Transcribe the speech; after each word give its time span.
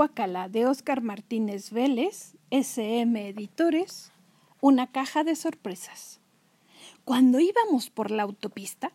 Guacala 0.00 0.48
de 0.48 0.64
Óscar 0.64 1.02
Martínez 1.02 1.72
Vélez, 1.72 2.34
SM 2.50 3.28
Editores, 3.28 4.12
una 4.62 4.86
caja 4.86 5.24
de 5.24 5.36
sorpresas. 5.36 6.20
Cuando 7.04 7.38
íbamos 7.38 7.90
por 7.90 8.10
la 8.10 8.22
autopista, 8.22 8.92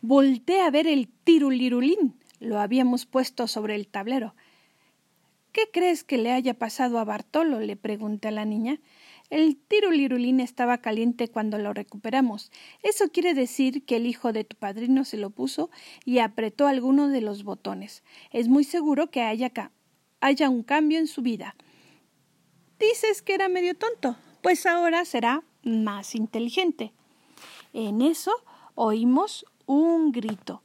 volteé 0.00 0.62
a 0.62 0.70
ver 0.72 0.88
el 0.88 1.06
tirulirulín. 1.06 2.18
Lo 2.40 2.58
habíamos 2.58 3.06
puesto 3.06 3.46
sobre 3.46 3.76
el 3.76 3.86
tablero. 3.86 4.34
¿Qué 5.52 5.68
crees 5.72 6.02
que 6.02 6.18
le 6.18 6.32
haya 6.32 6.54
pasado 6.54 6.98
a 6.98 7.04
Bartolo? 7.04 7.60
le 7.60 7.76
pregunté 7.76 8.26
a 8.26 8.32
la 8.32 8.44
niña. 8.44 8.80
El 9.30 9.58
tirulirulín 9.58 10.40
estaba 10.40 10.78
caliente 10.78 11.28
cuando 11.28 11.58
lo 11.58 11.72
recuperamos. 11.72 12.50
Eso 12.82 13.10
quiere 13.12 13.32
decir 13.32 13.84
que 13.84 13.94
el 13.94 14.06
hijo 14.06 14.32
de 14.32 14.42
tu 14.42 14.56
padrino 14.56 15.04
se 15.04 15.18
lo 15.18 15.30
puso 15.30 15.70
y 16.04 16.18
apretó 16.18 16.66
alguno 16.66 17.06
de 17.06 17.20
los 17.20 17.44
botones. 17.44 18.02
Es 18.32 18.48
muy 18.48 18.64
seguro 18.64 19.12
que 19.12 19.22
haya, 19.22 19.50
haya 20.20 20.48
un 20.48 20.62
cambio 20.62 20.98
en 20.98 21.06
su 21.06 21.22
vida. 21.22 21.54
Dices 22.78 23.22
que 23.22 23.34
era 23.34 23.48
medio 23.48 23.76
tonto, 23.76 24.16
pues 24.42 24.66
ahora 24.66 25.04
será 25.04 25.42
más 25.62 26.14
inteligente. 26.14 26.92
En 27.72 28.02
eso 28.02 28.32
oímos 28.74 29.44
un 29.66 30.12
grito. 30.12 30.62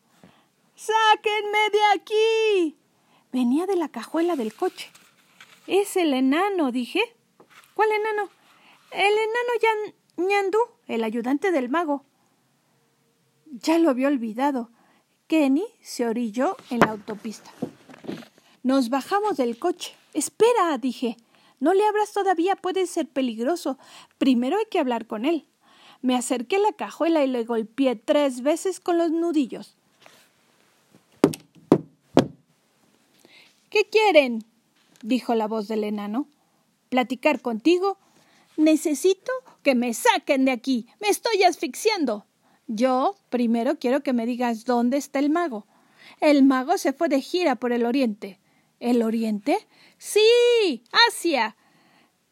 ¡Sáquenme 0.75 1.69
de 1.71 1.79
aquí! 1.95 2.77
Venía 3.31 3.65
de 3.65 3.75
la 3.75 3.89
cajuela 3.89 4.35
del 4.35 4.53
coche. 4.53 4.91
Es 5.67 5.95
el 5.97 6.13
enano, 6.13 6.71
dije. 6.71 7.01
¿Cuál 7.73 7.89
enano? 7.91 8.29
El 8.91 9.13
enano 9.13 9.93
Ñandú, 10.17 10.59
el 10.87 11.03
ayudante 11.03 11.51
del 11.51 11.69
mago. 11.69 12.05
Ya 13.47 13.79
lo 13.79 13.89
había 13.89 14.07
olvidado. 14.07 14.69
Kenny 15.27 15.65
se 15.81 16.05
orilló 16.05 16.57
en 16.69 16.79
la 16.79 16.91
autopista. 16.91 17.51
Nos 18.63 18.89
bajamos 18.89 19.35
del 19.35 19.59
coche. 19.59 19.93
Espera, 20.13 20.77
dije. 20.77 21.17
No 21.59 21.73
le 21.73 21.85
abras 21.85 22.13
todavía, 22.13 22.55
puede 22.55 22.87
ser 22.87 23.07
peligroso. 23.07 23.77
Primero 24.17 24.57
hay 24.57 24.65
que 24.69 24.79
hablar 24.79 25.05
con 25.05 25.25
él. 25.25 25.45
Me 26.01 26.15
acerqué 26.15 26.55
a 26.55 26.59
la 26.59 26.71
cajuela 26.73 27.23
y 27.23 27.27
le 27.27 27.43
golpeé 27.43 27.95
tres 27.97 28.41
veces 28.41 28.79
con 28.79 28.97
los 28.97 29.11
nudillos. 29.11 29.75
¿Qué 33.69 33.85
quieren? 33.89 34.45
dijo 35.01 35.35
la 35.35 35.47
voz 35.47 35.67
del 35.67 35.83
enano. 35.83 36.27
¿Platicar 36.87 37.41
contigo? 37.41 37.97
Necesito 38.55 39.31
que 39.61 39.75
me 39.75 39.93
saquen 39.93 40.45
de 40.45 40.51
aquí. 40.51 40.87
Me 41.01 41.09
estoy 41.09 41.43
asfixiando. 41.43 42.25
Yo 42.67 43.15
primero 43.29 43.77
quiero 43.77 44.03
que 44.03 44.13
me 44.13 44.25
digas 44.25 44.63
dónde 44.63 44.97
está 44.97 45.19
el 45.19 45.29
mago. 45.29 45.65
El 46.21 46.43
mago 46.43 46.77
se 46.77 46.93
fue 46.93 47.09
de 47.09 47.19
gira 47.19 47.55
por 47.55 47.73
el 47.73 47.85
oriente. 47.85 48.39
¿El 48.83 49.01
Oriente? 49.01 49.65
Sí, 49.97 50.83
Asia. 51.07 51.55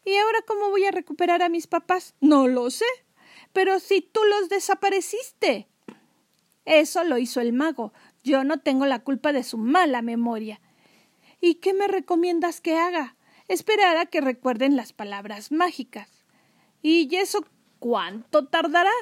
¿Y 0.04 0.14
ahora 0.16 0.40
cómo 0.46 0.68
voy 0.68 0.84
a 0.84 0.90
recuperar 0.90 1.40
a 1.40 1.48
mis 1.48 1.66
papás? 1.66 2.14
No 2.20 2.46
lo 2.46 2.68
sé. 2.68 2.84
Pero 3.54 3.80
si 3.80 4.02
tú 4.02 4.20
los 4.24 4.50
desapareciste. 4.50 5.66
Eso 6.66 7.04
lo 7.04 7.16
hizo 7.16 7.40
el 7.40 7.54
mago. 7.54 7.94
Yo 8.22 8.44
no 8.44 8.60
tengo 8.60 8.84
la 8.84 8.98
culpa 8.98 9.32
de 9.32 9.44
su 9.44 9.56
mala 9.56 10.02
memoria. 10.02 10.60
¿Y 11.40 11.54
qué 11.54 11.72
me 11.72 11.88
recomiendas 11.88 12.60
que 12.60 12.76
haga? 12.76 13.16
Esperar 13.48 13.96
a 13.96 14.04
que 14.04 14.20
recuerden 14.20 14.76
las 14.76 14.92
palabras 14.92 15.52
mágicas. 15.52 16.26
¿Y 16.82 17.16
eso 17.16 17.46
cuánto 17.78 18.44
tardará? 18.44 18.92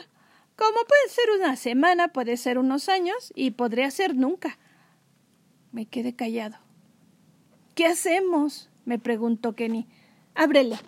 Como 0.55 0.85
puede 0.87 1.09
ser 1.09 1.31
una 1.37 1.57
semana, 1.57 2.13
puede 2.13 2.37
ser 2.37 2.59
unos 2.59 2.89
años 2.89 3.33
y 3.35 3.51
podría 3.51 3.91
ser 3.91 4.15
nunca. 4.15 4.57
Me 5.73 5.87
quedé 5.87 6.15
callado. 6.15 6.70
¿Qué 7.81 7.87
hacemos? 7.87 8.69
me 8.85 8.99
preguntó 8.99 9.55
Kenny. 9.55 9.87
Ábrele. 10.35 10.79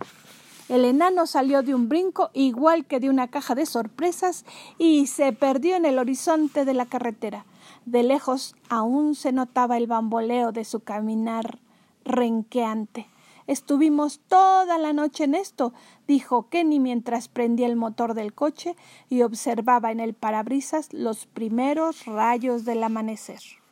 El 0.68 0.84
enano 0.84 1.26
salió 1.26 1.62
de 1.62 1.74
un 1.74 1.88
brinco 1.88 2.28
igual 2.34 2.84
que 2.84 3.00
de 3.00 3.08
una 3.08 3.28
caja 3.28 3.54
de 3.54 3.64
sorpresas 3.64 4.44
y 4.76 5.06
se 5.06 5.32
perdió 5.32 5.76
en 5.76 5.86
el 5.86 5.98
horizonte 5.98 6.66
de 6.66 6.74
la 6.74 6.84
carretera. 6.84 7.46
De 7.86 8.02
lejos 8.02 8.54
aún 8.68 9.14
se 9.14 9.32
notaba 9.32 9.78
el 9.78 9.86
bamboleo 9.86 10.52
de 10.52 10.66
su 10.66 10.80
caminar 10.80 11.60
renqueante. 12.04 13.06
Estuvimos 13.46 14.20
toda 14.28 14.76
la 14.76 14.92
noche 14.92 15.24
en 15.24 15.34
esto, 15.34 15.72
dijo 16.06 16.50
Kenny 16.50 16.78
mientras 16.78 17.28
prendía 17.28 17.68
el 17.68 17.76
motor 17.76 18.12
del 18.12 18.34
coche 18.34 18.76
y 19.08 19.22
observaba 19.22 19.92
en 19.92 20.00
el 20.00 20.12
parabrisas 20.12 20.92
los 20.92 21.24
primeros 21.24 22.04
rayos 22.04 22.66
del 22.66 22.84
amanecer. 22.84 23.40